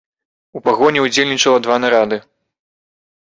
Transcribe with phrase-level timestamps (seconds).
[0.59, 2.17] У пагоні ўдзельнічала два нарады.